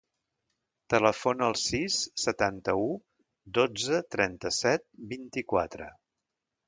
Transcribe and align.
Telefona 0.93 1.43
al 1.51 1.55
sis, 1.63 1.97
setanta-u, 2.23 2.87
dotze, 3.59 4.01
trenta-set, 4.17 4.87
vint-i-quatre. 5.13 5.93